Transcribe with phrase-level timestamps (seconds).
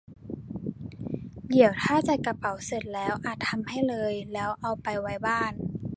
[1.49, 5.51] เด๋วถ้าจัดกระเป๋าเสร็จแล้วอาจทำให้เลย แล้วเอาไปไว้บ้าน